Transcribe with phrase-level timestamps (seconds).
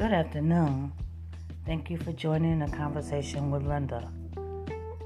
[0.00, 0.92] Good afternoon.
[1.66, 4.10] Thank you for joining a conversation with Linda.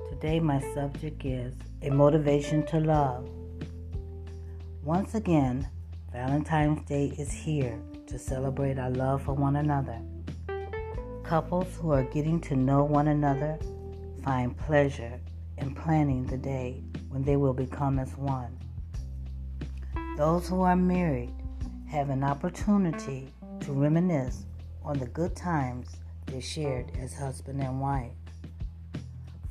[0.08, 1.52] Today, my subject is
[1.82, 3.28] a motivation to love.
[4.84, 5.66] Once again,
[6.12, 7.76] Valentine's Day is here
[8.06, 9.98] to celebrate our love for one another.
[11.24, 13.58] Couples who are getting to know one another
[14.22, 15.18] find pleasure
[15.58, 18.56] in planning the day when they will become as one.
[20.16, 21.34] Those who are married
[21.88, 24.44] have an opportunity to reminisce
[24.84, 25.88] on the good times
[26.26, 28.12] they shared as husband and wife.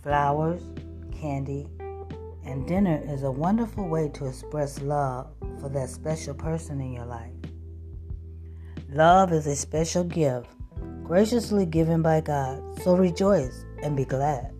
[0.01, 0.61] Flowers,
[1.11, 1.67] candy,
[2.45, 5.27] and dinner is a wonderful way to express love
[5.59, 7.31] for that special person in your life.
[8.89, 10.49] Love is a special gift
[11.03, 14.53] graciously given by God, so rejoice and be glad.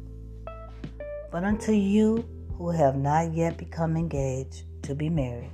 [1.31, 2.25] But unto you
[2.57, 5.51] who have not yet become engaged to be married,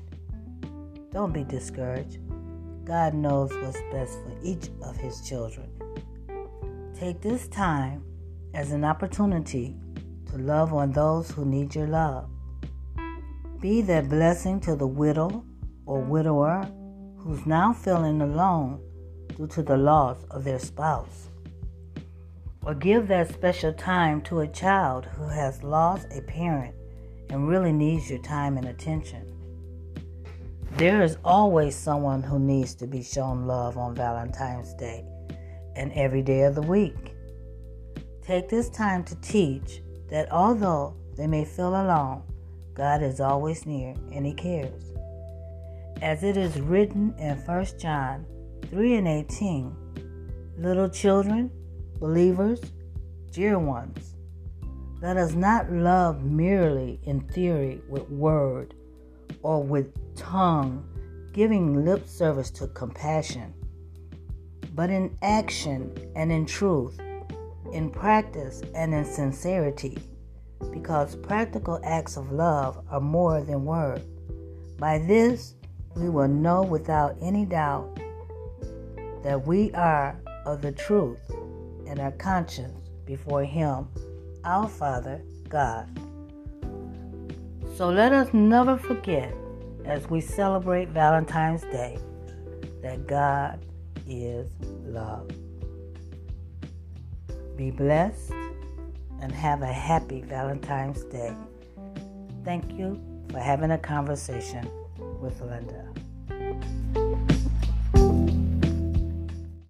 [1.12, 2.20] don't be discouraged.
[2.90, 5.70] God knows what's best for each of His children.
[7.00, 8.04] Take this time
[8.56, 9.76] as an opportunity
[10.32, 12.28] to love on those who need your love.
[13.60, 15.46] Be that blessing to the widow
[15.86, 16.68] or widower
[17.18, 18.82] who's now feeling alone
[19.38, 21.30] due to the loss of their spouse.
[22.66, 26.74] Or give that special time to a child who has lost a parent
[27.30, 29.39] and really needs your time and attention.
[30.78, 35.04] There is always someone who needs to be shown love on Valentine's Day
[35.76, 37.16] and every day of the week.
[38.22, 42.24] Take this time to teach that although they may feel alone,
[42.76, 44.94] God is always near and He cares.
[46.02, 48.26] As it is written in 1 John
[48.70, 49.76] 3 and 18,
[50.58, 51.52] little children,
[52.00, 52.62] believers,
[53.32, 54.16] dear ones,
[55.02, 58.76] let us not love merely in theory with word
[59.42, 60.84] or with tongue,
[61.34, 63.54] giving lip service to compassion,
[64.76, 67.00] but in action and in truth,
[67.74, 69.98] in practice and in sincerity,
[70.72, 74.06] because practical acts of love are more than words.
[74.78, 75.56] By this,
[75.96, 78.00] we will know without any doubt
[79.24, 81.20] that we are of the truth
[81.88, 83.88] and our conscience before Him,
[84.44, 85.90] our Father, God.
[87.80, 89.34] So let us never forget
[89.86, 91.98] as we celebrate Valentine's Day
[92.82, 93.66] that God
[94.06, 94.52] is
[94.84, 95.32] love.
[97.56, 98.34] Be blessed
[99.22, 101.34] and have a happy Valentine's Day.
[102.44, 104.70] Thank you for having a conversation
[105.22, 105.88] with Linda.